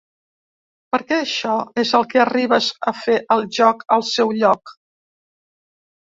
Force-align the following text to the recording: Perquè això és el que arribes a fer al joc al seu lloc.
Perquè 0.95 1.19
això 1.25 1.51
és 1.81 1.91
el 1.99 2.07
que 2.13 2.21
arribes 2.23 2.71
a 2.93 2.95
fer 3.03 3.19
al 3.37 3.45
joc 3.59 3.87
al 3.99 4.07
seu 4.15 4.35
lloc. 4.41 4.75